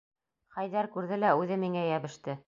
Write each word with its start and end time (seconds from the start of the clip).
Хәйҙәр 0.55 0.89
күрҙе 0.95 1.19
лә 1.25 1.33
үҙе 1.43 1.59
миңә 1.65 1.85
йәбеште. 1.91 2.37